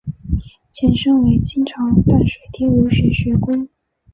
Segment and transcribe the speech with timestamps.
[0.73, 1.75] 前身为清朝
[2.07, 3.69] 淡水厅儒学学宫。